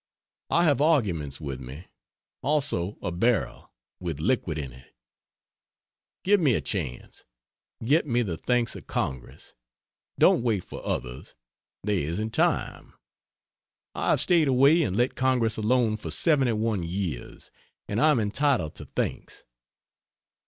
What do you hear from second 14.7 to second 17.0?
and let Congress alone for seventy one